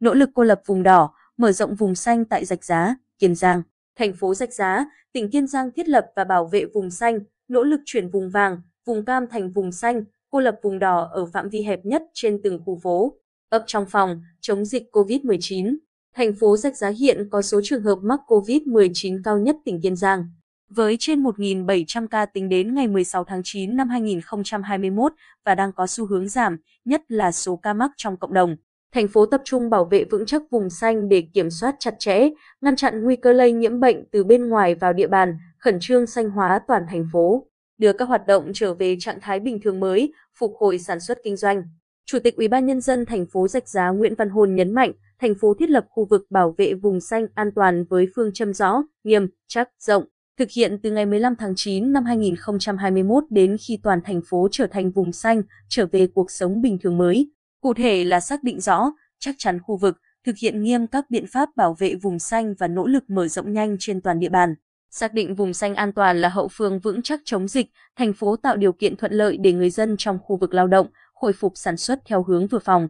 [0.00, 3.62] nỗ lực cô lập vùng đỏ, mở rộng vùng xanh tại Rạch Giá, Kiên Giang.
[3.96, 7.62] Thành phố Rạch Giá, tỉnh Kiên Giang thiết lập và bảo vệ vùng xanh, nỗ
[7.62, 11.48] lực chuyển vùng vàng, vùng cam thành vùng xanh, cô lập vùng đỏ ở phạm
[11.48, 13.16] vi hẹp nhất trên từng khu phố.
[13.48, 15.76] Ấp trong phòng, chống dịch COVID-19.
[16.14, 19.96] Thành phố Rạch Giá hiện có số trường hợp mắc COVID-19 cao nhất tỉnh Kiên
[19.96, 20.30] Giang.
[20.68, 25.12] Với trên 1.700 ca tính đến ngày 16 tháng 9 năm 2021
[25.44, 28.56] và đang có xu hướng giảm, nhất là số ca mắc trong cộng đồng.
[28.94, 32.28] Thành phố tập trung bảo vệ vững chắc vùng xanh để kiểm soát chặt chẽ,
[32.60, 36.06] ngăn chặn nguy cơ lây nhiễm bệnh từ bên ngoài vào địa bàn, khẩn trương
[36.06, 37.46] xanh hóa toàn thành phố,
[37.78, 41.18] đưa các hoạt động trở về trạng thái bình thường mới, phục hồi sản xuất
[41.24, 41.62] kinh doanh.
[42.06, 44.92] Chủ tịch Ủy ban nhân dân thành phố Rạch Giá Nguyễn Văn Hồn nhấn mạnh,
[45.20, 48.54] thành phố thiết lập khu vực bảo vệ vùng xanh an toàn với phương châm
[48.54, 50.04] rõ, nghiêm, chắc, rộng,
[50.38, 54.66] thực hiện từ ngày 15 tháng 9 năm 2021 đến khi toàn thành phố trở
[54.66, 57.30] thành vùng xanh, trở về cuộc sống bình thường mới.
[57.60, 59.96] Cụ thể là xác định rõ, chắc chắn khu vực,
[60.26, 63.52] thực hiện nghiêm các biện pháp bảo vệ vùng xanh và nỗ lực mở rộng
[63.52, 64.54] nhanh trên toàn địa bàn.
[64.90, 68.36] Xác định vùng xanh an toàn là hậu phương vững chắc chống dịch, thành phố
[68.36, 71.52] tạo điều kiện thuận lợi để người dân trong khu vực lao động, khôi phục
[71.56, 72.88] sản xuất theo hướng vừa phòng,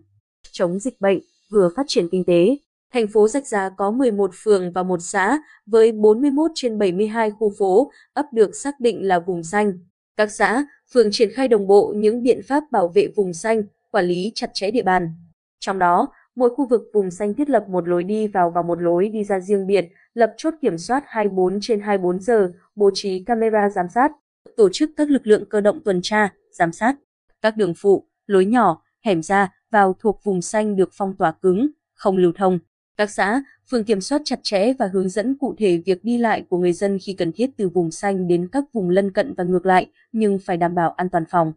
[0.52, 1.18] chống dịch bệnh,
[1.50, 2.56] vừa phát triển kinh tế.
[2.92, 7.52] Thành phố Rạch Giá có 11 phường và một xã với 41 trên 72 khu
[7.58, 9.72] phố ấp được xác định là vùng xanh.
[10.16, 14.04] Các xã, phường triển khai đồng bộ những biện pháp bảo vệ vùng xanh, quản
[14.04, 15.14] lý chặt chẽ địa bàn.
[15.60, 18.82] Trong đó, mỗi khu vực vùng xanh thiết lập một lối đi vào và một
[18.82, 23.24] lối đi ra riêng biệt, lập chốt kiểm soát 24 trên 24 giờ, bố trí
[23.24, 24.12] camera giám sát,
[24.56, 26.96] tổ chức các lực lượng cơ động tuần tra, giám sát.
[27.42, 31.70] Các đường phụ, lối nhỏ, hẻm ra vào thuộc vùng xanh được phong tỏa cứng,
[31.94, 32.58] không lưu thông.
[32.96, 36.44] Các xã, phường kiểm soát chặt chẽ và hướng dẫn cụ thể việc đi lại
[36.48, 39.44] của người dân khi cần thiết từ vùng xanh đến các vùng lân cận và
[39.44, 41.52] ngược lại, nhưng phải đảm bảo an toàn phòng.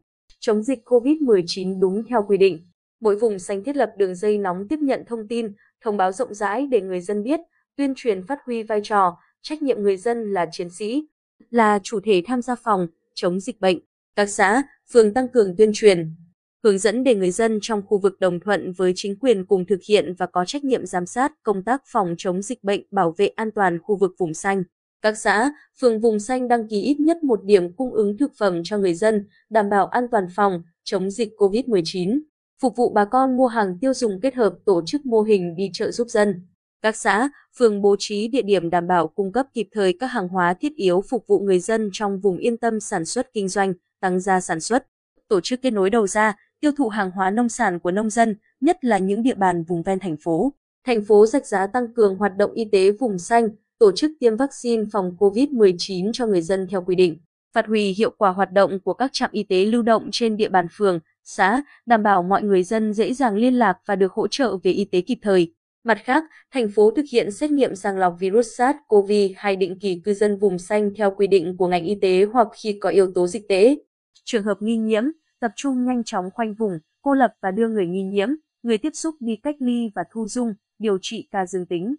[0.45, 2.67] Chống dịch COVID-19 đúng theo quy định.
[3.01, 6.33] Mỗi vùng xanh thiết lập đường dây nóng tiếp nhận thông tin, thông báo rộng
[6.33, 7.39] rãi để người dân biết,
[7.75, 11.07] tuyên truyền phát huy vai trò, trách nhiệm người dân là chiến sĩ,
[11.49, 13.79] là chủ thể tham gia phòng, chống dịch bệnh.
[14.15, 14.63] Các xã,
[14.93, 16.15] phường tăng cường tuyên truyền,
[16.63, 19.79] hướng dẫn để người dân trong khu vực đồng thuận với chính quyền cùng thực
[19.89, 23.27] hiện và có trách nhiệm giám sát công tác phòng chống dịch bệnh bảo vệ
[23.27, 24.63] an toàn khu vực vùng xanh.
[25.03, 28.61] Các xã, phường vùng xanh đăng ký ít nhất một điểm cung ứng thực phẩm
[28.63, 32.19] cho người dân, đảm bảo an toàn phòng, chống dịch COVID-19,
[32.61, 35.69] phục vụ bà con mua hàng tiêu dùng kết hợp tổ chức mô hình đi
[35.73, 36.47] chợ giúp dân.
[36.81, 40.27] Các xã, phường bố trí địa điểm đảm bảo cung cấp kịp thời các hàng
[40.27, 43.73] hóa thiết yếu phục vụ người dân trong vùng yên tâm sản xuất kinh doanh,
[44.01, 44.87] tăng gia sản xuất.
[45.27, 48.35] Tổ chức kết nối đầu ra, tiêu thụ hàng hóa nông sản của nông dân,
[48.61, 50.53] nhất là những địa bàn vùng ven thành phố.
[50.85, 54.35] Thành phố Rạch Giá tăng cường hoạt động y tế vùng xanh, tổ chức tiêm
[54.37, 57.17] vaccine phòng COVID-19 cho người dân theo quy định,
[57.53, 60.49] phát huy hiệu quả hoạt động của các trạm y tế lưu động trên địa
[60.49, 64.27] bàn phường, xã, đảm bảo mọi người dân dễ dàng liên lạc và được hỗ
[64.27, 65.53] trợ về y tế kịp thời.
[65.83, 70.13] Mặt khác, thành phố thực hiện xét nghiệm sàng lọc virus SARS-CoV-2 định kỳ cư
[70.13, 73.27] dân vùng xanh theo quy định của ngành y tế hoặc khi có yếu tố
[73.27, 73.75] dịch tễ.
[74.23, 75.03] Trường hợp nghi nhiễm,
[75.39, 78.29] tập trung nhanh chóng khoanh vùng, cô lập và đưa người nghi nhiễm,
[78.63, 81.95] người tiếp xúc đi cách ly và thu dung, điều trị ca dương tính.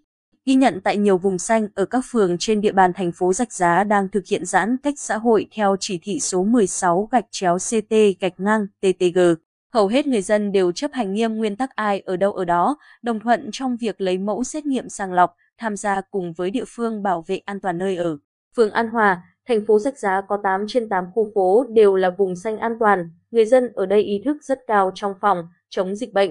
[0.46, 3.52] Ghi nhận tại nhiều vùng xanh ở các phường trên địa bàn thành phố Rạch
[3.52, 7.58] Giá đang thực hiện giãn cách xã hội theo chỉ thị số 16 gạch chéo
[7.70, 9.18] CT gạch ngang TTG.
[9.74, 12.76] Hầu hết người dân đều chấp hành nghiêm nguyên tắc ai ở đâu ở đó,
[13.02, 16.64] đồng thuận trong việc lấy mẫu xét nghiệm sàng lọc, tham gia cùng với địa
[16.68, 18.18] phương bảo vệ an toàn nơi ở.
[18.56, 22.10] Phường An Hòa, thành phố Rạch Giá có 8 trên 8 khu phố đều là
[22.10, 25.96] vùng xanh an toàn, người dân ở đây ý thức rất cao trong phòng, chống
[25.96, 26.30] dịch bệnh.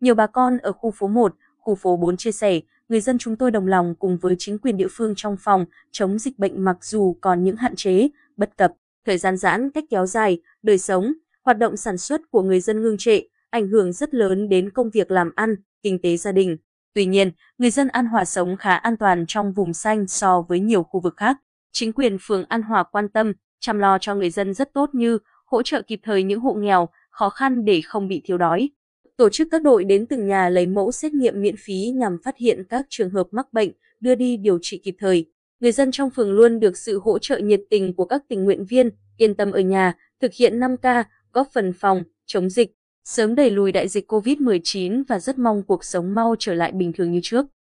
[0.00, 2.60] Nhiều bà con ở khu phố 1, khu phố 4 chia sẻ,
[2.92, 6.18] người dân chúng tôi đồng lòng cùng với chính quyền địa phương trong phòng, chống
[6.18, 8.72] dịch bệnh mặc dù còn những hạn chế, bất cập,
[9.06, 11.12] thời gian giãn cách kéo dài, đời sống,
[11.44, 13.20] hoạt động sản xuất của người dân ngưng trệ,
[13.50, 16.56] ảnh hưởng rất lớn đến công việc làm ăn, kinh tế gia đình.
[16.94, 20.60] Tuy nhiên, người dân An Hòa sống khá an toàn trong vùng xanh so với
[20.60, 21.36] nhiều khu vực khác.
[21.72, 25.18] Chính quyền phường An Hòa quan tâm, chăm lo cho người dân rất tốt như
[25.46, 28.70] hỗ trợ kịp thời những hộ nghèo, khó khăn để không bị thiếu đói.
[29.16, 32.36] Tổ chức các đội đến từng nhà lấy mẫu xét nghiệm miễn phí nhằm phát
[32.36, 35.26] hiện các trường hợp mắc bệnh, đưa đi điều trị kịp thời.
[35.60, 38.64] Người dân trong phường luôn được sự hỗ trợ nhiệt tình của các tình nguyện
[38.64, 42.70] viên, yên tâm ở nhà, thực hiện 5K, góp phần phòng, chống dịch,
[43.04, 46.92] sớm đẩy lùi đại dịch COVID-19 và rất mong cuộc sống mau trở lại bình
[46.92, 47.46] thường như trước.